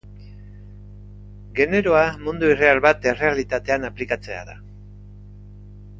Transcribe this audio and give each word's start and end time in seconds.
Generoa 1.59 2.01
mundu 2.23 2.51
irreal 2.55 2.81
bat 2.87 3.07
errealitatean 3.13 3.89
aplikatzea 3.91 4.41
da. 4.51 4.61